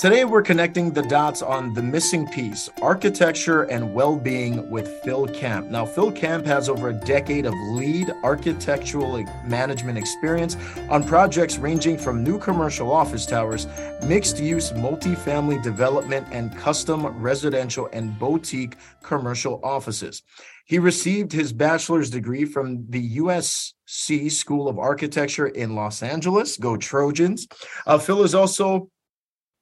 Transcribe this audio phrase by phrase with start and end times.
[0.00, 5.26] Today, we're connecting the dots on the missing piece architecture and well being with Phil
[5.26, 5.68] Camp.
[5.68, 10.56] Now, Phil Camp has over a decade of lead architectural management experience
[10.88, 13.66] on projects ranging from new commercial office towers,
[14.02, 20.22] mixed use multifamily development, and custom residential and boutique commercial offices.
[20.64, 26.56] He received his bachelor's degree from the USC School of Architecture in Los Angeles.
[26.56, 27.46] Go Trojans.
[27.86, 28.88] Uh, Phil is also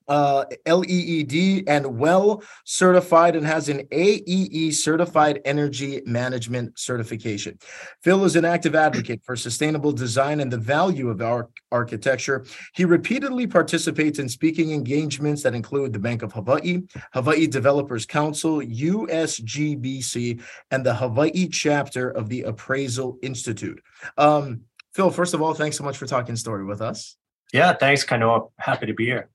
[0.08, 7.58] uh, LEED and well certified and has an AEE certified energy management certification.
[8.02, 12.44] Phil is an active advocate for sustainable design and the value of our architecture.
[12.74, 18.60] He repeatedly participates in speaking engagements that include the Bank of Hawaii, Hawaii Developers Council,
[18.60, 23.82] USGBC, and the Hawaii chapter of the Appraisal Institute.
[24.16, 24.62] Um,
[24.94, 27.16] Phil, first of all, thanks so much for talking story with us.
[27.52, 28.50] Yeah, thanks, Kanoa.
[28.58, 29.30] Happy to be here.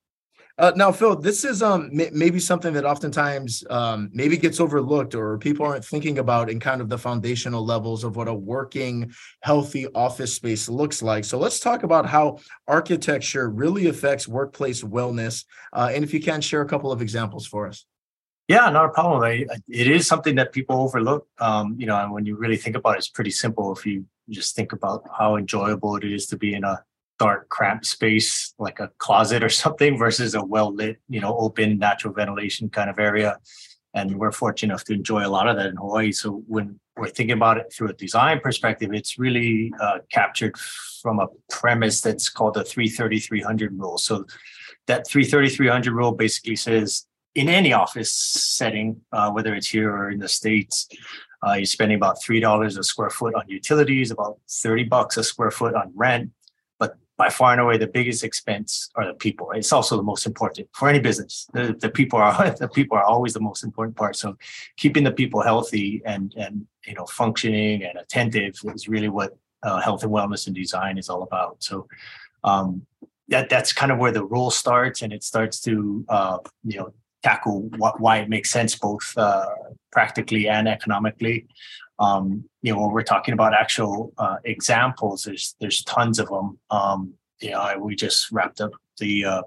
[0.60, 5.40] Uh, now, Phil, this is um maybe something that oftentimes um, maybe gets overlooked or
[5.40, 9.88] people aren't thinking about in kind of the foundational levels of what a working, healthy
[9.96, 11.26] office space looks like.
[11.26, 12.38] So let's talk about how
[12.68, 15.44] architecture really affects workplace wellness,
[15.74, 17.86] uh, and if you can share a couple of examples for us.
[18.48, 19.24] Yeah, not a problem.
[19.24, 21.26] I, it is something that people overlook.
[21.40, 23.74] Um, you know, and when you really think about it, it's pretty simple.
[23.76, 26.84] If you just think about how enjoyable it is to be in a
[27.20, 31.78] dark, cramped space like a closet or something versus a well lit, you know, open
[31.78, 33.38] natural ventilation kind of area.
[33.96, 36.12] And we're fortunate enough to enjoy a lot of that in Hawaii.
[36.12, 40.58] So when we're thinking about it through a design perspective, it's really uh, captured
[41.02, 44.00] from a premise that's called the 330 rule.
[44.00, 44.26] So
[44.88, 50.20] that 330 rule basically says in any office setting, uh, whether it's here or in
[50.20, 50.88] the States,
[51.46, 55.52] uh, you're spending about $3 a square foot on utilities, about 30 bucks a square
[55.52, 56.32] foot on rent,
[57.24, 59.52] by far and away the biggest expense are the people.
[59.52, 61.48] It's also the most important for any business.
[61.54, 64.18] The, the people are the people are always the most important part.
[64.18, 64.38] So
[64.76, 69.30] keeping the people healthy and and you know functioning and attentive is really what
[69.68, 71.64] uh, health and wellness and design is all about.
[71.64, 71.88] So
[72.44, 72.86] um,
[73.30, 76.94] that that's kind of where the rule starts, and it starts to uh, you know
[77.28, 79.46] tackle what, why it makes sense both uh,
[79.94, 81.48] practically and economically.
[82.00, 86.60] Um, you know, when we're talking about actual uh, examples, there's there's tons of them.
[86.70, 87.14] Um,
[87.80, 89.42] we just wrapped up the uh,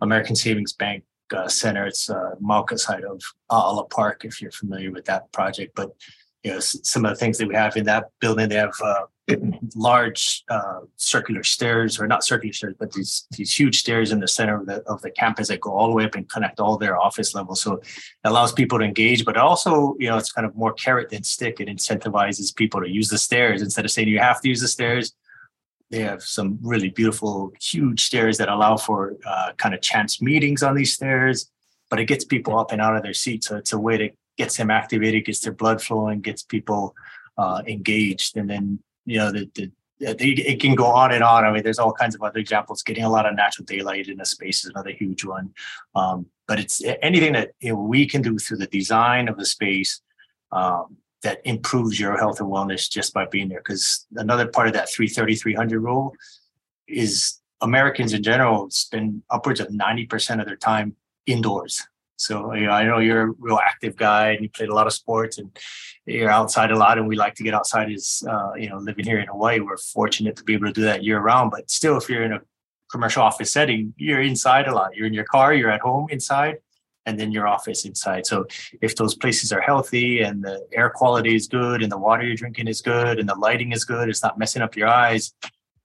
[0.00, 1.86] American Savings Bank uh, Center.
[1.86, 3.20] It's uh, Mauka side of
[3.52, 5.74] Ala Park, if you're familiar with that project.
[5.74, 5.94] But
[6.44, 9.02] you know, some of the things that we have in that building, they have uh,
[9.74, 14.28] large uh, circular stairs, or not circular stairs, but these these huge stairs in the
[14.28, 16.78] center of the of the campus that go all the way up and connect all
[16.78, 17.60] their office levels.
[17.60, 17.86] So it
[18.24, 21.60] allows people to engage, but also, you know, it's kind of more carrot than stick.
[21.60, 24.68] It incentivizes people to use the stairs instead of saying you have to use the
[24.68, 25.14] stairs.
[25.90, 30.62] They have some really beautiful, huge stairs that allow for uh, kind of chance meetings
[30.62, 31.50] on these stairs,
[31.88, 33.48] but it gets people up and out of their seats.
[33.48, 36.94] So it's a way to gets them activated, gets their blood flowing, gets people
[37.36, 41.44] uh, engaged, and then you know the, the it can go on and on.
[41.44, 42.82] I mean, there's all kinds of other examples.
[42.82, 45.52] Getting a lot of natural daylight in a space is another huge one.
[45.94, 49.44] Um, but it's anything that you know, we can do through the design of the
[49.44, 50.00] space
[50.52, 53.60] um, that improves your health and wellness just by being there.
[53.60, 56.14] Because another part of that 330 300 rule
[56.86, 60.94] is Americans in general spend upwards of 90% of their time
[61.26, 61.86] indoors.
[62.16, 64.88] So you know, I know you're a real active guy and you played a lot
[64.88, 65.56] of sports and
[66.04, 66.98] you're outside a lot.
[66.98, 67.92] And we like to get outside.
[67.92, 70.82] Is uh, you know, living here in Hawaii, we're fortunate to be able to do
[70.82, 71.52] that year round.
[71.52, 72.40] But still, if you're in a
[72.90, 74.96] commercial office setting, you're inside a lot.
[74.96, 76.56] You're in your car, you're at home inside,
[77.08, 78.26] and then your office inside.
[78.26, 78.46] So
[78.82, 82.36] if those places are healthy and the air quality is good and the water you're
[82.36, 85.32] drinking is good and the lighting is good, it's not messing up your eyes.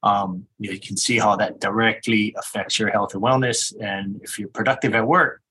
[0.03, 3.73] Um, you, know, you can see how that directly affects your health and wellness.
[3.81, 5.41] And if you're productive at work,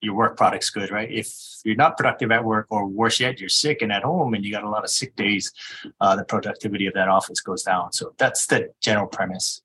[0.00, 1.10] your work product's good, right?
[1.12, 1.30] If
[1.62, 4.50] you're not productive at work, or worse yet, you're sick and at home and you
[4.50, 5.52] got a lot of sick days,
[6.00, 7.92] uh, the productivity of that office goes down.
[7.92, 9.60] So that's the general premise.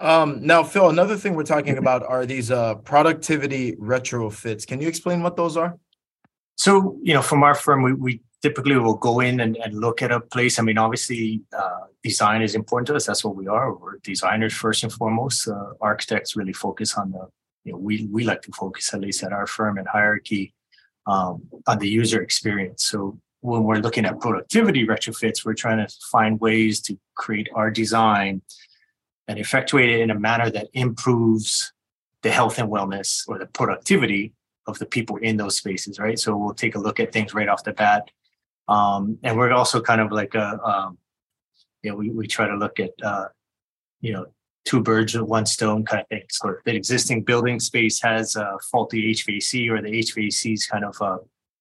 [0.00, 4.66] Um, now, Phil, another thing we're talking about are these uh, productivity retrofits.
[4.66, 5.76] Can you explain what those are?
[6.56, 10.02] So, you know, from our firm, we, we typically will go in and, and look
[10.02, 10.58] at a place.
[10.58, 13.06] I mean, obviously, uh, design is important to us.
[13.06, 13.74] That's what we are.
[13.74, 15.48] We're designers first and foremost.
[15.48, 17.28] Uh, architects really focus on the
[17.64, 20.54] you know, we we like to focus at least at our firm and hierarchy
[21.06, 22.84] um, on the user experience.
[22.84, 27.70] So when we're looking at productivity retrofits, we're trying to find ways to create our
[27.70, 28.40] design
[29.28, 31.72] and effectuate it in a manner that improves
[32.22, 34.32] the health and wellness or the productivity
[34.66, 36.18] of the people in those spaces, right?
[36.18, 38.10] So we'll take a look at things right off the bat.
[38.66, 40.98] Um, and we're also kind of like a, um,
[41.82, 43.28] you know, we, we try to look at, uh,
[44.00, 44.26] you know,
[44.64, 46.24] two birds with one stone kind of thing.
[46.30, 51.00] So the existing building space has a faulty HVAC or the HVAC is kind of
[51.00, 51.18] uh,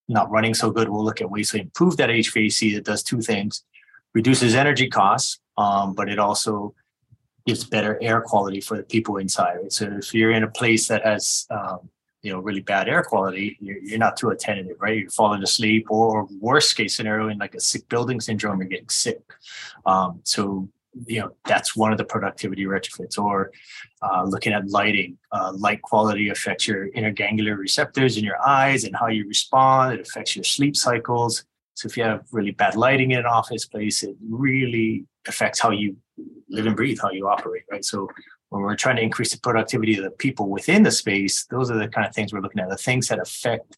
[0.08, 3.22] not running so good, we'll look at ways to improve that HVAC that does two
[3.22, 3.64] things:
[4.14, 6.74] reduces energy costs, um, but it also
[7.48, 9.58] gives better air quality for the people inside.
[9.62, 9.72] Right?
[9.72, 11.90] So if you're in a place that has um,
[12.22, 15.00] you know really bad air quality, you're, you're not too attentive, right?
[15.00, 18.90] You're falling asleep, or worst case scenario in like a sick building syndrome, you're getting
[18.90, 19.22] sick.
[19.86, 20.70] Um, so
[21.06, 23.52] you know that's one of the productivity retrofits or
[24.02, 28.84] uh, looking at lighting uh, light quality affects your inner ganglion receptors in your eyes
[28.84, 31.46] and how you respond it affects your sleep cycles
[31.78, 35.72] so if you have really bad lighting in an office place it really affects how
[35.72, 35.96] you
[36.50, 38.10] live and breathe how you operate right so
[38.50, 41.78] when we're trying to increase the productivity of the people within the space those are
[41.78, 43.78] the kind of things we're looking at the things that affect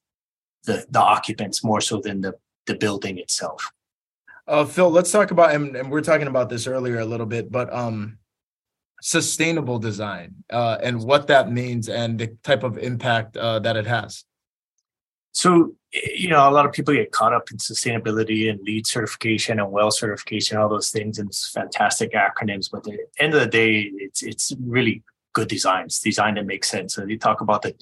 [0.65, 2.33] the, the occupants more so than the,
[2.67, 3.71] the building itself
[4.47, 7.27] uh, Phil, let's talk about and, and we are talking about this earlier a little
[7.27, 8.17] bit, but um,
[9.01, 13.85] sustainable design uh, and what that means and the type of impact uh, that it
[13.85, 14.25] has.
[15.31, 19.59] So, you know, a lot of people get caught up in sustainability and LEED certification
[19.59, 22.69] and WELL certification, all those things, and it's fantastic acronyms.
[22.71, 25.03] But at the end of the day, it's it's really
[25.33, 26.95] good designs, design that makes sense.
[26.95, 27.75] So you talk about the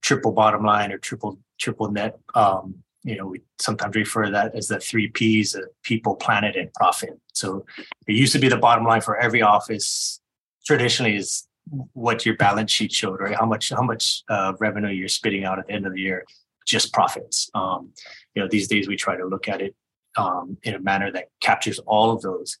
[0.00, 4.54] triple bottom line or triple triple net um, you know, we sometimes refer to that
[4.54, 7.18] as the three P's people, planet, and profit.
[7.32, 7.64] So
[8.06, 10.20] it used to be the bottom line for every office
[10.64, 11.46] traditionally is
[11.92, 13.34] what your balance sheet showed, right?
[13.34, 16.24] How much how much uh, revenue you're spitting out at the end of the year,
[16.66, 17.50] just profits.
[17.54, 17.92] Um,
[18.34, 19.74] you know, these days we try to look at it
[20.16, 22.58] um, in a manner that captures all of those.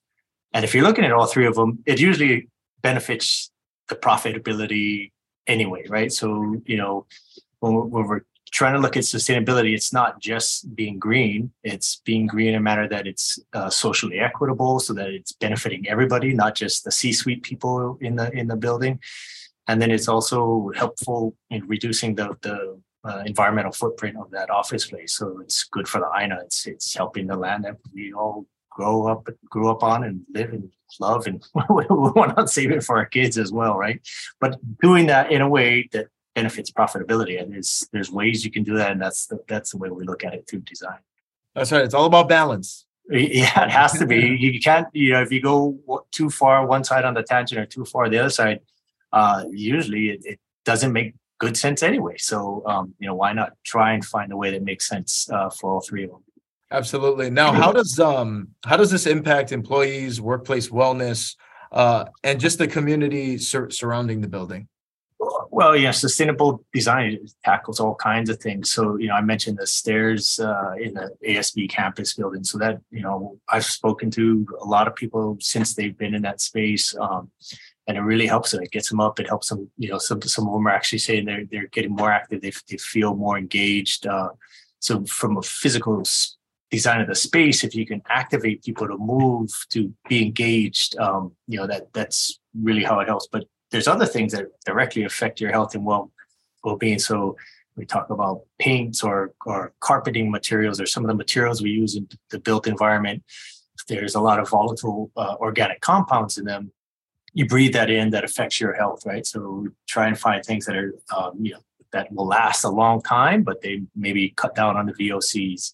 [0.52, 2.48] And if you're looking at all three of them, it usually
[2.82, 3.50] benefits
[3.88, 5.12] the profitability
[5.46, 6.12] anyway, right?
[6.12, 7.06] So you know,
[7.60, 8.20] when we're, when we're
[8.50, 11.52] trying to look at sustainability, it's not just being green.
[11.64, 15.88] It's being green in a manner that it's uh, socially equitable, so that it's benefiting
[15.88, 19.00] everybody, not just the C-suite people in the in the building.
[19.68, 22.71] And then it's also helpful in reducing the the
[23.04, 25.14] uh, environmental footprint of that office place.
[25.14, 26.40] So it's good for the INA.
[26.44, 30.52] It's it's helping the land that we all grow up grew up on and live
[30.52, 30.70] and
[31.00, 34.00] love, and we want to save it for our kids as well, right?
[34.40, 37.40] But doing that in a way that benefits profitability.
[37.40, 40.04] And there's there's ways you can do that, and that's the, that's the way we
[40.04, 40.98] look at it through design.
[41.54, 41.84] That's right.
[41.84, 42.86] It's all about balance.
[43.10, 44.36] Yeah, it has to be.
[44.40, 45.78] you can't, you know, if you go
[46.12, 48.60] too far one side on the tangent or too far the other side,
[49.12, 52.14] uh, usually it, it doesn't make good sense anyway.
[52.18, 55.50] So, um, you know, why not try and find a way that makes sense uh,
[55.50, 56.22] for all three of them?
[56.70, 57.28] Absolutely.
[57.30, 61.36] Now, how does um how does this impact employees, workplace wellness,
[61.70, 64.68] uh, and just the community sur- surrounding the building?
[65.50, 68.72] Well, yeah, sustainable design tackles all kinds of things.
[68.72, 72.42] So, you know, I mentioned the stairs uh, in the ASB campus building.
[72.42, 76.22] So that, you know, I've spoken to a lot of people since they've been in
[76.22, 77.30] that space, um,
[77.86, 78.62] and it really helps them.
[78.62, 79.18] It gets them up.
[79.18, 79.70] It helps them.
[79.76, 82.40] You know, some some of them are actually saying they're they're getting more active.
[82.40, 84.06] They they feel more engaged.
[84.06, 84.30] Uh,
[84.78, 86.02] so, from a physical
[86.70, 91.32] design of the space, if you can activate people to move to be engaged, um,
[91.46, 93.28] you know, that that's really how it helps.
[93.30, 96.10] But there's other things that directly affect your health and well
[96.64, 96.98] well-being.
[96.98, 97.36] So
[97.76, 101.96] we talk about paints or or carpeting materials or some of the materials we use
[101.96, 103.24] in the built environment.
[103.88, 106.70] There's a lot of volatile uh, organic compounds in them.
[107.34, 109.26] You breathe that in, that affects your health, right?
[109.26, 111.60] So try and find things that are um, you know
[111.92, 115.72] that will last a long time, but they maybe cut down on the VOCs.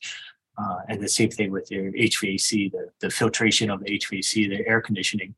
[0.61, 4.67] Uh, and the same thing with your HVAC, the, the filtration of the HVAC, the
[4.67, 5.37] air conditioning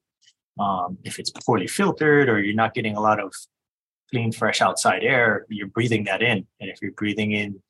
[0.61, 3.33] um, if it's poorly filtered or you're not getting a lot of
[4.11, 6.47] clean, fresh outside air, you're breathing that in.
[6.61, 7.63] And if you're breathing in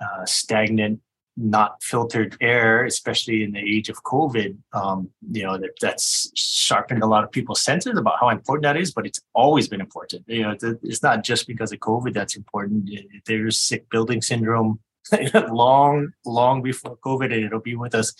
[0.00, 1.00] uh, stagnant,
[1.40, 7.02] not filtered air, especially in the age of COVID, um, you know that that's sharpened
[7.02, 8.92] a lot of people's senses about how important that is.
[8.92, 10.24] But it's always been important.
[10.26, 12.90] You know, it's not just because of COVID that's important.
[13.26, 14.80] There's sick building syndrome
[15.50, 18.12] long, long before COVID, and it'll be with us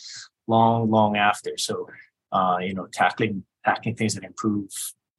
[0.46, 1.56] long, long after.
[1.58, 1.88] So,
[2.32, 4.70] uh, you know, tackling packing things that improve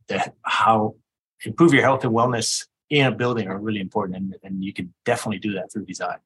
[0.08, 0.96] the how
[1.46, 4.93] improve your health and wellness in a building are really important and, and you can
[5.05, 6.17] definitely do that through design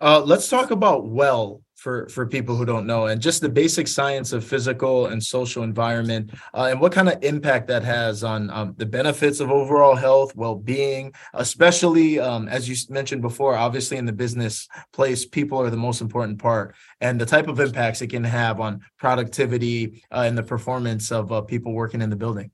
[0.00, 3.86] uh, let's talk about well for for people who don't know and just the basic
[3.86, 8.50] science of physical and social environment uh, and what kind of impact that has on
[8.50, 14.04] um, the benefits of overall health well-being especially um, as you mentioned before obviously in
[14.04, 18.08] the business place people are the most important part and the type of impacts it
[18.08, 22.50] can have on productivity uh, and the performance of uh, people working in the building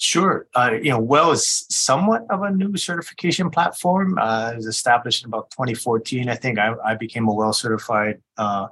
[0.00, 0.46] Sure.
[0.54, 4.16] Uh, you know, WELL is somewhat of a new certification platform.
[4.16, 6.28] Uh, it was established in about 2014.
[6.28, 8.68] I think I, I became a WELL certified uh,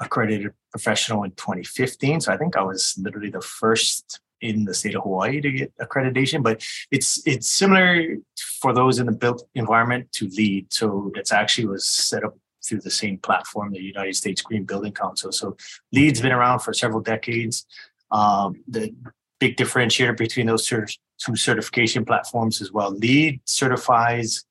[0.00, 2.22] accredited professional in 2015.
[2.22, 5.76] So I think I was literally the first in the state of Hawaii to get
[5.78, 8.16] accreditation, but it's it's similar
[8.60, 10.72] for those in the built environment to LEED.
[10.72, 14.92] So it's actually was set up through the same platform, the United States Green Building
[14.92, 15.32] Council.
[15.32, 15.56] So
[15.92, 17.66] LEED's been around for several decades.
[18.10, 18.94] Um, the
[19.42, 22.92] big differentiator between those two certification platforms as well.
[22.92, 24.44] LEED certifies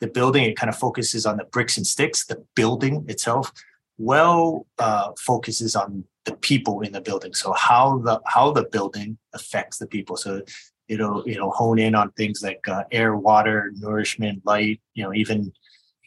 [0.00, 3.52] the building; it kind of focuses on the bricks and sticks, the building itself.
[3.98, 7.34] Well, uh, focuses on the people in the building.
[7.34, 10.16] So how the how the building affects the people.
[10.16, 10.42] So
[10.86, 14.80] it'll it'll hone in on things like uh, air, water, nourishment, light.
[14.94, 15.52] You know, even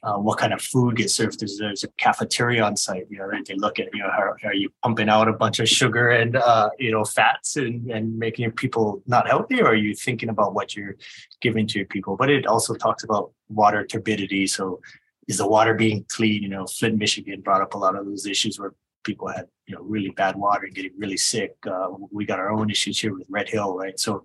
[0.03, 1.39] uh, what kind of food gets served.
[1.39, 3.05] There's, there's, a cafeteria on site.
[3.09, 3.29] You know?
[3.45, 6.35] They look at you know, how, are you pumping out a bunch of sugar and
[6.35, 10.53] uh, you know fats and, and making people not healthy, or are you thinking about
[10.53, 10.95] what you're
[11.41, 12.15] giving to your people?
[12.15, 14.47] But it also talks about water turbidity.
[14.47, 14.81] So
[15.27, 16.43] is the water being clean?
[16.43, 19.75] You know, Flint, Michigan brought up a lot of those issues where people had you
[19.75, 21.55] know really bad water and getting really sick.
[21.65, 23.99] Uh, we got our own issues here with Red Hill, right?
[23.99, 24.23] So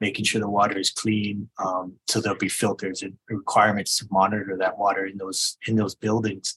[0.00, 1.48] making sure the water is clean.
[1.58, 5.94] Um, so there'll be filters and requirements to monitor that water in those in those
[5.94, 6.54] buildings,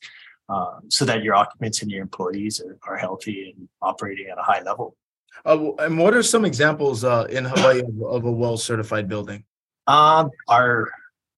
[0.49, 4.43] um, so that your occupants and your employees are, are healthy and operating at a
[4.43, 4.95] high level.
[5.45, 9.43] Uh, and what are some examples uh, in Hawaii of, of a well certified building?
[9.87, 10.89] Um, our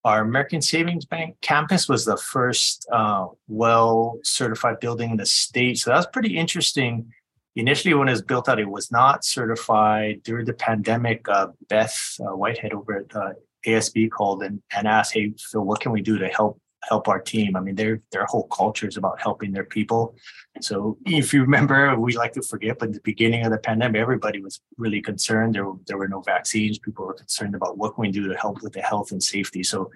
[0.04, 5.78] our American Savings Bank campus was the first uh, well certified building in the state.
[5.78, 7.12] So that's pretty interesting.
[7.56, 10.22] Initially, when it was built out, it was not certified.
[10.24, 15.34] During the pandemic, uh, Beth uh, Whitehead over at ASB called and, and asked, "Hey,
[15.38, 17.56] Phil, what can we do to help help our team.
[17.56, 20.16] I mean, their their whole culture is about helping their people.
[20.60, 24.02] So if you remember, we like to forget, but at the beginning of the pandemic,
[24.02, 25.56] everybody was really concerned.
[25.56, 26.80] There, there were no vaccines.
[26.80, 29.64] People were concerned about what can we do to help with the health and safety.
[29.64, 29.92] So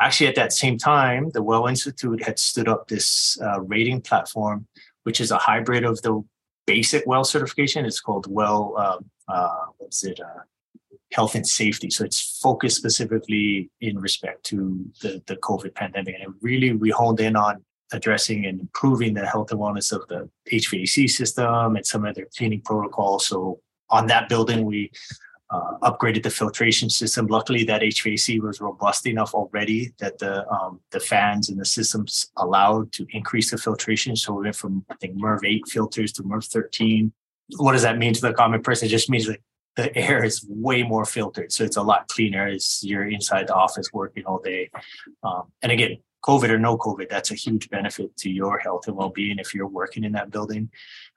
[0.00, 4.66] actually at that same time, the Well Institute had stood up this uh, rating platform,
[5.02, 6.22] which is a hybrid of the
[6.66, 7.84] basic well certification.
[7.84, 8.98] It's called Well, uh,
[9.32, 10.20] uh, what's it?
[11.12, 11.90] Health and safety.
[11.90, 16.16] So it's focused specifically in respect to the, the COVID pandemic.
[16.20, 20.28] And really, we honed in on addressing and improving the health and wellness of the
[20.52, 23.26] HVAC system and some other cleaning protocols.
[23.26, 23.60] So
[23.90, 24.90] on that building, we
[25.50, 27.26] uh, upgraded the filtration system.
[27.26, 32.30] Luckily, that HVAC was robust enough already that the um, the fans and the systems
[32.36, 34.14] allowed to increase the filtration.
[34.16, 37.12] So we went from I think MERV 8 filters to MERV 13.
[37.56, 38.86] What does that mean to the common person?
[38.86, 39.40] It just means that
[39.76, 43.54] the air is way more filtered, so it's a lot cleaner as you're inside the
[43.54, 44.70] office working all day.
[45.22, 48.96] Um, and again, COVID or no COVID, that's a huge benefit to your health and
[48.96, 50.68] well-being if you're working in that building.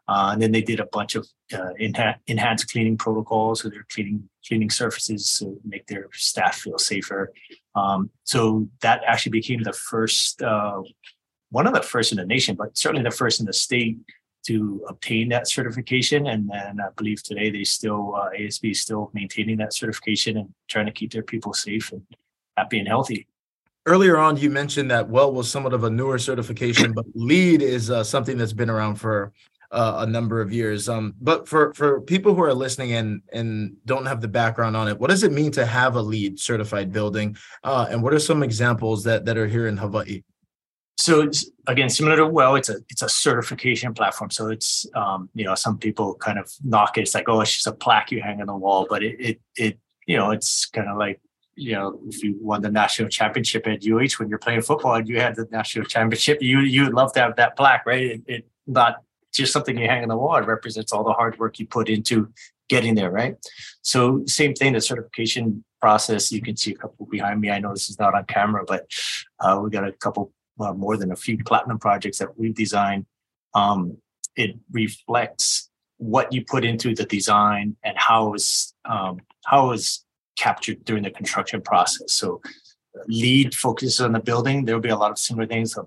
[0.07, 3.85] Uh, and then they did a bunch of uh, enha- enhanced cleaning protocols, so they're
[3.91, 7.31] cleaning cleaning surfaces to make their staff feel safer.
[7.75, 10.81] Um, so that actually became the first, uh,
[11.49, 13.97] one of the first in the nation, but certainly the first in the state
[14.43, 16.27] to obtain that certification.
[16.27, 20.53] And then I believe today they still uh, ASB is still maintaining that certification and
[20.67, 22.01] trying to keep their people safe and
[22.57, 23.27] happy and healthy.
[23.85, 27.89] Earlier on, you mentioned that well was somewhat of a newer certification, but LEED is
[27.89, 29.33] uh, something that's been around for
[29.71, 30.89] uh, a number of years.
[30.89, 34.87] Um, but for for people who are listening and and don't have the background on
[34.87, 37.35] it, what does it mean to have a LEED certified building?
[37.63, 40.21] Uh, and what are some examples that that are here in Hawaii?
[40.97, 41.29] So
[41.67, 44.29] again similar to well it's a it's a certification platform.
[44.29, 47.01] So it's um, you know some people kind of knock it.
[47.01, 48.85] It's like oh it's just a plaque you hang on the wall.
[48.89, 51.19] But it it, it you know it's kind of like
[51.55, 55.07] you know if you won the national championship at UH when you're playing football and
[55.07, 58.03] you had the national championship you you would love to have that plaque right?
[58.03, 60.35] It, it not just something you hang on the wall.
[60.35, 62.31] It represents all the hard work you put into
[62.69, 63.35] getting there right?
[63.81, 66.31] So same thing the certification process.
[66.31, 67.49] You can see a couple behind me.
[67.49, 68.87] I know this is not on camera but
[69.39, 73.05] uh, we got a couple uh, more than a few platinum projects that we've designed,
[73.53, 73.97] um,
[74.35, 80.05] it reflects what you put into the design and how is um, how is
[80.37, 82.13] captured during the construction process.
[82.13, 82.41] So,
[83.07, 84.65] LEED focuses on the building.
[84.65, 85.77] There will be a lot of similar things.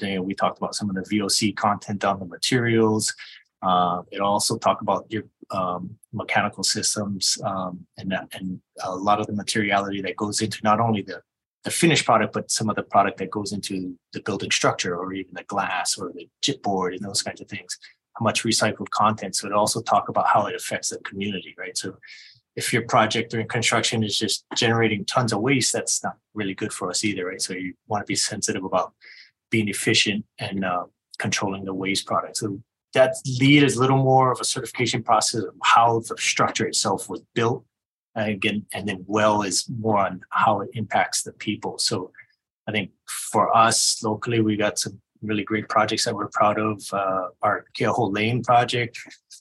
[0.00, 3.14] we talked about some of the VOC content on the materials.
[3.62, 9.26] Uh, it also talk about your um, mechanical systems um, and and a lot of
[9.26, 11.20] the materiality that goes into not only the
[11.66, 15.12] the finished product, but some of the product that goes into the building structure or
[15.12, 17.76] even the glass or the chipboard and those kinds of things.
[18.16, 19.34] How much recycled content.
[19.34, 21.76] So it also talk about how it affects the community, right?
[21.76, 21.96] So
[22.54, 26.72] if your project during construction is just generating tons of waste, that's not really good
[26.72, 27.42] for us either, right?
[27.42, 28.94] So you want to be sensitive about
[29.50, 30.84] being efficient and uh,
[31.18, 32.36] controlling the waste product.
[32.36, 32.62] So
[32.94, 37.10] that LEED is a little more of a certification process of how the structure itself
[37.10, 37.64] was built
[38.16, 41.78] again, and then well is more on how it impacts the people.
[41.78, 42.12] So
[42.66, 46.82] I think for us locally, we got some really great projects that we're proud of.
[46.92, 48.98] Uh, our Keauhou Lane project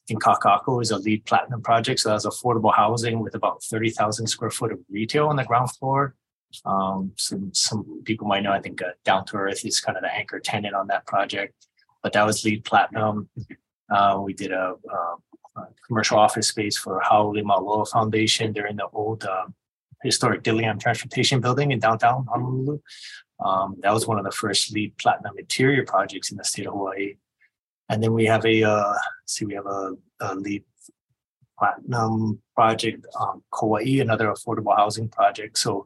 [0.08, 2.00] in Kakaako is a LEED platinum project.
[2.00, 6.16] So that's affordable housing with about 30,000 square foot of retail on the ground floor.
[6.64, 10.04] Um, some, some people might know, I think uh, Down to Earth is kind of
[10.04, 11.54] the anchor tenant on that project,
[12.02, 13.30] but that was LEED platinum.
[13.90, 15.16] Uh, we did a, a,
[15.56, 18.54] a, commercial office space for Hau'oli Mau Loa Foundation.
[18.54, 19.54] They're in the old um,
[20.04, 22.80] historic Dillingham Transportation Building in downtown Honolulu.
[23.44, 26.74] Um, that was one of the first LEED platinum interior projects in the state of
[26.74, 27.16] Hawaii.
[27.90, 28.94] And then we have a uh,
[29.26, 30.64] see we have a, a LEED
[31.58, 35.58] platinum project, um, Kauai, another affordable housing project.
[35.58, 35.86] So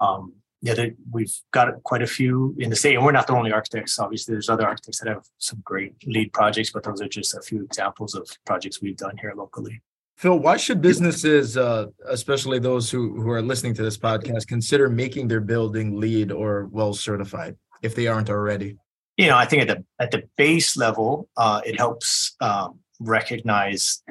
[0.00, 3.52] um, yeah, we've got quite a few in the state, and we're not the only
[3.52, 3.98] architects.
[3.98, 7.40] Obviously, there's other architects that have some great LEED projects, but those are just a
[7.40, 9.80] few examples of projects we've done here locally.
[10.16, 14.90] Phil, why should businesses, uh, especially those who, who are listening to this podcast, consider
[14.90, 18.76] making their building LEED or well certified if they aren't already?
[19.16, 24.02] You know, I think at the at the base level, uh, it helps um, recognize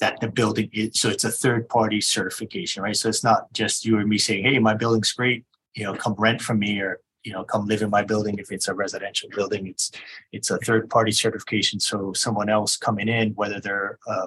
[0.00, 2.96] that the building is so it's a third party certification, right?
[2.96, 6.14] So it's not just you or me saying, "Hey, my building's great," you know, come
[6.18, 9.28] rent from me or you know come live in my building if it's a residential
[9.36, 9.90] building it's
[10.32, 14.26] it's a third party certification so someone else coming in whether they're a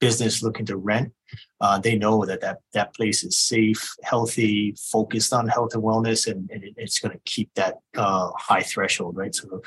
[0.00, 1.12] business looking to rent,
[1.60, 6.30] uh, they know that, that that place is safe, healthy, focused on health and wellness,
[6.30, 9.34] and, and it's going to keep that uh, high threshold, right?
[9.34, 9.62] So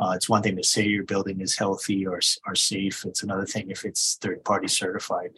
[0.00, 3.04] uh, it's one thing to say your building is healthy or, or safe.
[3.04, 5.30] It's another thing if it's third party certified.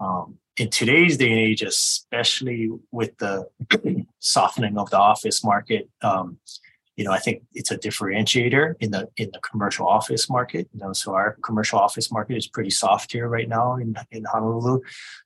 [0.00, 3.48] Um, in today's day and age, especially with the
[4.18, 6.38] softening of the office market, um,
[6.96, 10.68] you know, I think it's a differentiator in the in the commercial office market.
[10.74, 14.24] You know, so our commercial office market is pretty soft here right now in in
[14.24, 14.80] Honolulu.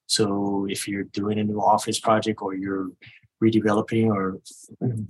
[0.06, 2.90] So if you're doing a new office project or you're
[3.44, 4.40] redeveloping or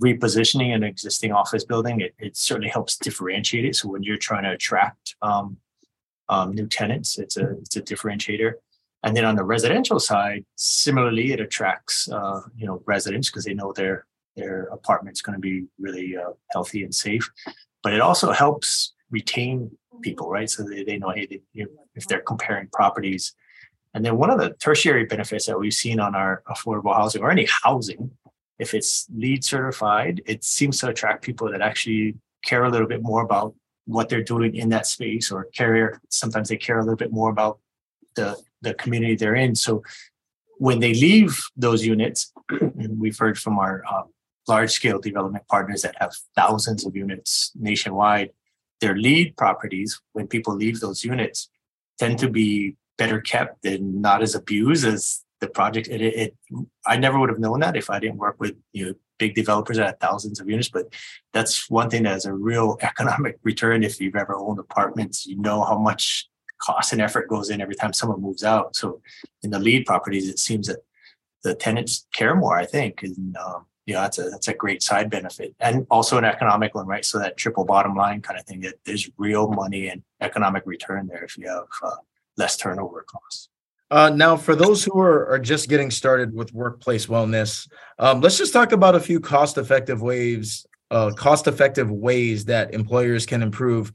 [0.07, 3.75] repositioning an existing office building, it, it certainly helps differentiate it.
[3.75, 5.57] So when you're trying to attract um,
[6.29, 8.51] um, new tenants, it's a it's a differentiator.
[9.03, 13.53] And then on the residential side, similarly, it attracts uh, you know residents because they
[13.53, 17.29] know they're their apartment's going to be really uh, healthy and safe.
[17.83, 19.71] But it also helps retain
[20.01, 20.49] people, right?
[20.49, 23.33] So they, they know, hey, they, you know, if they're comparing properties.
[23.93, 27.31] And then one of the tertiary benefits that we've seen on our affordable housing or
[27.31, 28.11] any housing,
[28.59, 33.01] if it's LEED certified, it seems to attract people that actually care a little bit
[33.01, 33.53] more about
[33.85, 37.29] what they're doing in that space or care sometimes they care a little bit more
[37.29, 37.59] about
[38.15, 39.55] the the community they're in.
[39.55, 39.83] So
[40.57, 42.33] when they leave those units
[42.75, 44.03] we've heard from our uh,
[44.47, 48.31] large scale development partners that have thousands of units nationwide,
[48.81, 51.49] their LEED properties, when people leave those units,
[51.97, 55.87] tend to be better kept and not as abused as the project.
[55.87, 56.35] It, it, it
[56.85, 59.77] I never would have known that if I didn't work with you know big developers
[59.77, 60.69] that have thousands of units.
[60.69, 60.93] But
[61.33, 63.83] that's one thing that has a real economic return.
[63.83, 66.27] If you've ever owned apartments, you know how much
[66.61, 68.75] cost and effort goes in every time someone moves out.
[68.75, 69.01] So
[69.43, 70.79] in the LEED properties, it seems that
[71.43, 72.57] the tenants care more.
[72.57, 76.25] I think, and um, know that's a that's a great side benefit and also an
[76.25, 79.87] economic one right so that triple bottom line kind of thing that there's real money
[79.87, 81.95] and economic return there if you have uh,
[82.37, 83.49] less turnover costs
[83.91, 87.67] uh, now for those who are, are just getting started with workplace wellness
[87.99, 92.73] um, let's just talk about a few cost effective ways uh, cost effective ways that
[92.73, 93.91] employers can improve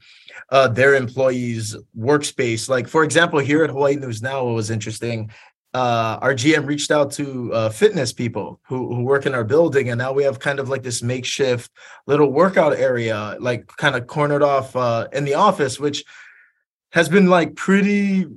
[0.49, 2.67] uh, their employees workspace.
[2.67, 5.31] Like for example here at hawaii news now it was interesting
[5.73, 9.89] uh, our GM reached out to uh, fitness people who, who work in our building,
[9.89, 11.71] and now we have kind of like this makeshift
[12.07, 16.03] little workout area, like kind of cornered off uh, in the office, which
[16.91, 18.27] has been like pretty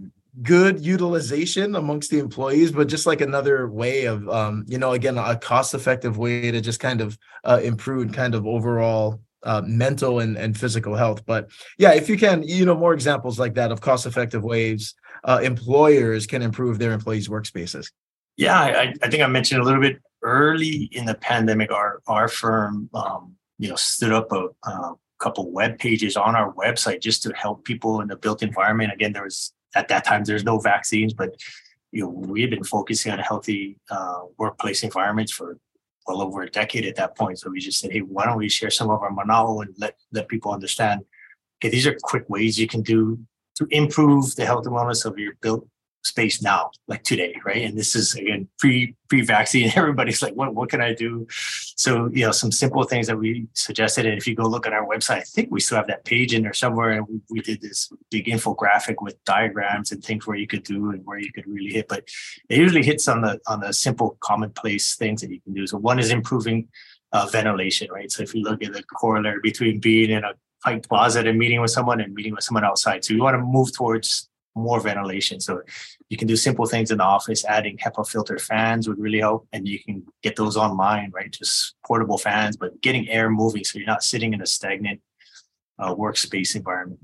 [0.43, 5.17] good utilization amongst the employees, but just like another way of, um, you know, again,
[5.17, 10.37] a cost-effective way to just kind of uh, improve kind of overall uh, mental and,
[10.37, 11.25] and physical health.
[11.25, 14.95] But yeah, if you can, you know, more examples like that of cost-effective ways
[15.25, 17.91] uh, employers can improve their employees' workspaces?
[18.37, 21.71] Yeah, I, I, think I mentioned a little bit early in the pandemic.
[21.71, 26.53] Our our firm, um, you know, stood up a, a couple web pages on our
[26.55, 28.93] website just to help people in the built environment.
[28.93, 31.35] Again, there was at that time there's no vaccines, but
[31.93, 35.59] you know we've been focusing on healthy uh, workplace environments for
[36.07, 37.39] well over a decade at that point.
[37.39, 39.97] So we just said, hey, why don't we share some of our manao and let
[40.13, 41.03] let people understand?
[41.59, 43.19] Okay, these are quick ways you can do
[43.57, 45.67] to improve the health and wellness of your built
[46.05, 47.63] space now, like today, right?
[47.63, 49.73] And this is again pre pre vaccine.
[49.77, 51.27] Everybody's like, what what can I do?
[51.77, 54.07] So you know, some simple things that we suggested.
[54.07, 56.35] And if you go look at our website, I think we still have that page
[56.35, 56.91] in there somewhere.
[56.91, 60.91] And we, we did this big infographic with diagrams and things where you could do
[60.91, 61.89] and where you could really hit.
[61.89, 62.09] But
[62.49, 65.67] it usually hits on the on the simple commonplace things that you can do.
[65.67, 66.69] So one is improving
[67.13, 68.11] uh, ventilation, right?
[68.11, 70.35] So if you look at the corollary between being in a
[70.65, 73.05] Pike closet and meeting with someone and meeting with someone outside.
[73.05, 75.39] So you want to move towards more ventilation.
[75.39, 75.61] So
[76.11, 77.45] you can do simple things in the office.
[77.45, 81.31] Adding HEPA filter fans would really help, and you can get those online, right?
[81.31, 85.01] Just portable fans, but getting air moving so you're not sitting in a stagnant
[85.79, 87.01] uh, workspace environment.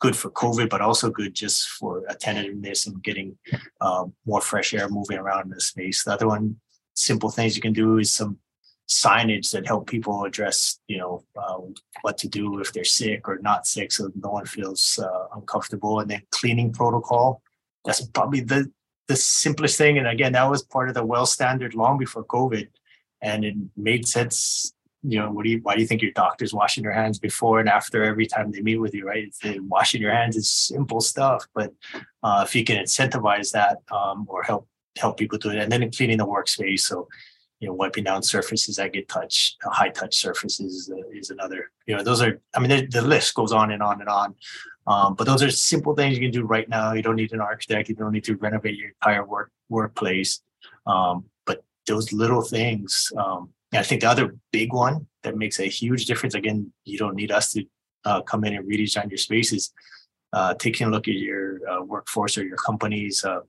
[0.00, 3.36] Good for COVID, but also good just for attentiveness and getting
[3.80, 6.04] uh, more fresh air moving around in the space.
[6.04, 6.56] The other one,
[6.94, 8.38] simple things you can do is some
[8.88, 11.58] signage that help people address, you know, uh,
[12.00, 16.00] what to do if they're sick or not sick, so no one feels uh, uncomfortable.
[16.00, 17.42] And then cleaning protocol.
[17.88, 18.70] That's probably the
[19.06, 19.96] the simplest thing.
[19.96, 22.68] And again, that was part of the well standard long before COVID,
[23.22, 24.74] and it made sense.
[25.02, 25.60] You know, what do you?
[25.62, 28.60] Why do you think your doctor's washing their hands before and after every time they
[28.60, 29.06] meet with you?
[29.06, 29.24] Right?
[29.24, 31.72] It's, washing your hands is simple stuff, but
[32.22, 35.90] uh, if you can incentivize that um, or help help people do it, and then
[35.90, 36.80] cleaning the workspace.
[36.80, 37.08] So
[37.60, 41.70] you know, wiping down surfaces that get touched, high touch surfaces is, uh, is another.
[41.86, 42.38] You know, those are.
[42.54, 44.34] I mean, the list goes on and on and on.
[44.88, 46.94] Um, but those are simple things you can do right now.
[46.94, 47.90] You don't need an architect.
[47.90, 50.40] You don't need to renovate your entire work workplace.
[50.86, 53.12] Um, but those little things.
[53.16, 56.34] Um, I think the other big one that makes a huge difference.
[56.34, 57.64] Again, you don't need us to
[58.06, 59.72] uh, come in and redesign your spaces.
[60.32, 63.40] Uh, taking a look at your uh, workforce or your company's uh,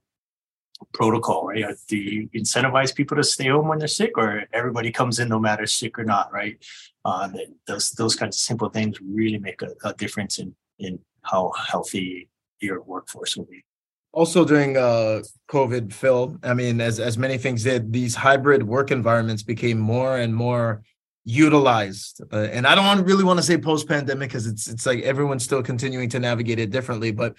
[0.93, 1.63] protocol, right?
[1.63, 5.30] Uh, do you incentivize people to stay home when they're sick, or everybody comes in
[5.30, 6.58] no matter sick or not, right?
[7.06, 7.30] Uh,
[7.67, 10.99] those those kinds of simple things really make a, a, difference in in
[11.30, 13.63] how healthy your workforce will be.
[14.12, 18.89] Also during uh, COVID, Phil, I mean, as as many things did, these hybrid work
[18.92, 20.82] environments became more and more
[21.26, 22.22] utilized.
[22.34, 25.02] Uh, and I don't want, really want to say post pandemic because it's it's like
[25.04, 27.12] everyone's still continuing to navigate it differently.
[27.12, 27.38] But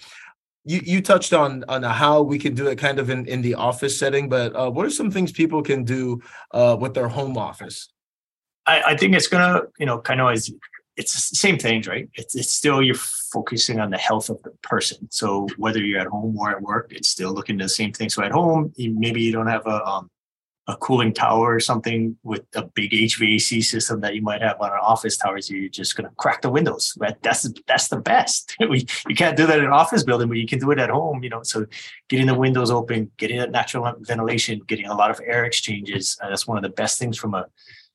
[0.63, 3.55] you you touched on on how we can do it kind of in in the
[3.55, 7.37] office setting, but uh, what are some things people can do uh, with their home
[7.37, 7.89] office?
[8.65, 10.49] I, I think it's gonna you know kind of as
[10.97, 12.09] it's the same things, right?
[12.15, 15.07] It's it's still you're focusing on the health of the person.
[15.09, 18.09] So whether you're at home or at work, it's still looking at the same thing.
[18.09, 20.09] So at home, you, maybe you don't have a um,
[20.67, 24.71] a cooling tower or something with a big HVAC system that you might have on
[24.71, 26.93] an office tower, so you're just going to crack the windows.
[26.97, 27.15] Right?
[27.23, 28.55] That's that's the best.
[28.69, 30.89] we, you can't do that in an office building, but you can do it at
[30.89, 31.23] home.
[31.23, 31.65] You know, so
[32.09, 36.17] getting the windows open, getting that natural ventilation, getting a lot of air exchanges.
[36.21, 37.47] Uh, that's one of the best things from a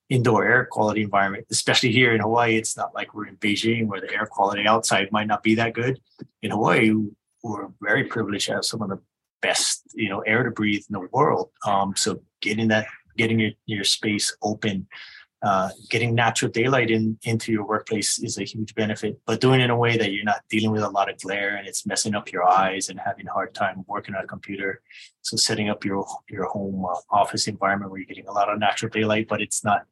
[0.08, 1.46] indoor air quality environment.
[1.50, 5.10] Especially here in Hawaii, it's not like we're in Beijing where the air quality outside
[5.12, 6.00] might not be that good.
[6.42, 6.92] In Hawaii,
[7.42, 9.00] we're very privileged to have some of the
[9.42, 13.50] best you know air to breathe in the world um, so getting that getting your,
[13.66, 14.86] your space open
[15.46, 19.64] uh, getting natural daylight in into your workplace is a huge benefit but doing it
[19.64, 22.16] in a way that you're not dealing with a lot of glare and it's messing
[22.16, 24.82] up your eyes and having a hard time working on a computer
[25.22, 28.58] so setting up your your home uh, office environment where you're getting a lot of
[28.58, 29.82] natural daylight but it's not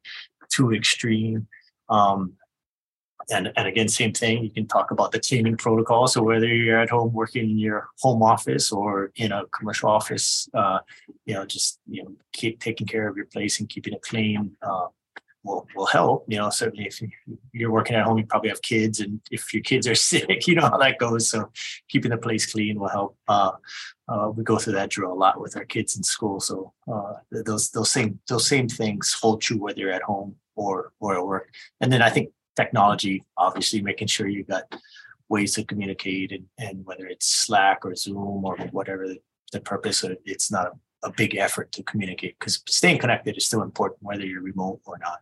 [0.49, 1.47] too extreme
[1.89, 2.33] um,
[3.31, 4.43] and, and again, same thing.
[4.43, 6.07] You can talk about the cleaning protocol.
[6.07, 10.47] So whether you're at home working in your home office or in a commercial office,
[10.53, 10.79] uh,
[11.25, 14.55] you know, just you know, keep taking care of your place and keeping it clean
[14.61, 14.87] uh,
[15.45, 16.25] will will help.
[16.27, 17.01] You know, certainly if
[17.53, 20.55] you're working at home, you probably have kids, and if your kids are sick, you
[20.55, 21.29] know how that goes.
[21.29, 21.49] So
[21.87, 23.17] keeping the place clean will help.
[23.27, 23.51] Uh,
[24.07, 26.39] uh, we go through that drill a lot with our kids in school.
[26.39, 30.91] So uh, those those same those same things hold true whether you're at home or
[30.99, 31.53] or at work.
[31.79, 34.63] And then I think technology, obviously making sure you got
[35.29, 39.19] ways to communicate and, and whether it's Slack or Zoom or whatever the,
[39.61, 43.61] purpose, of, it's not a, a big effort to communicate because staying connected is still
[43.61, 45.19] important whether you're remote or not.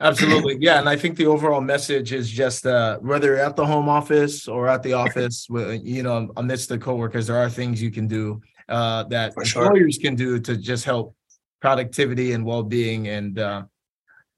[0.00, 0.58] Absolutely.
[0.60, 0.78] Yeah.
[0.78, 4.46] And I think the overall message is just uh, whether you're at the home office
[4.46, 8.40] or at the office, you know, amidst the coworkers, there are things you can do
[8.68, 10.02] uh, that For employers sure.
[10.02, 11.16] can do to just help
[11.60, 13.64] productivity and well-being and uh,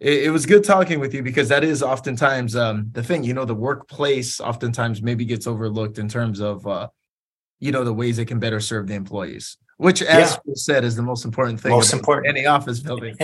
[0.01, 3.23] it, it, was good talking with you because that is oftentimes um, the thing.
[3.23, 6.88] You know, the workplace oftentimes maybe gets overlooked in terms of uh,
[7.59, 9.59] you know the ways it can better serve the employees.
[9.81, 10.53] Which, as yeah.
[10.57, 11.71] said, is the most important thing.
[11.71, 12.29] Most important.
[12.29, 13.16] Any office building,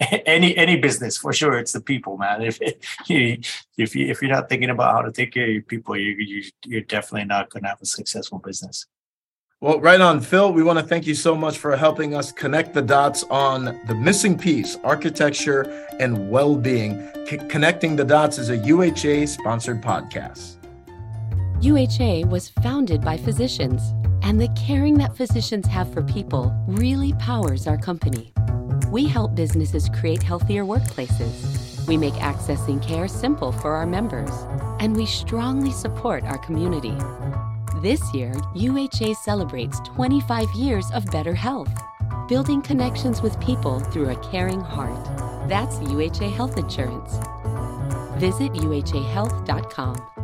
[0.26, 1.58] any any business for sure.
[1.58, 2.42] It's the people, man.
[2.42, 2.60] If
[3.06, 3.38] you
[3.78, 6.10] if you if you're not thinking about how to take care of your people, you,
[6.18, 8.84] you you're definitely not going to have a successful business.
[9.62, 10.52] Well, right on, Phil.
[10.52, 13.94] We want to thank you so much for helping us connect the dots on the
[13.94, 15.62] missing piece architecture
[15.98, 17.08] and well being.
[17.26, 20.56] C- Connecting the Dots is a UHA sponsored podcast.
[21.62, 23.80] UHA was founded by physicians,
[24.26, 28.32] and the caring that physicians have for people really powers our company.
[28.90, 31.86] We help businesses create healthier workplaces.
[31.86, 34.32] We make accessing care simple for our members,
[34.80, 36.96] and we strongly support our community.
[37.82, 41.70] This year, UHA celebrates 25 years of better health,
[42.28, 45.04] building connections with people through a caring heart.
[45.48, 47.12] That's UHA Health Insurance.
[48.18, 50.15] Visit uhahealth.com.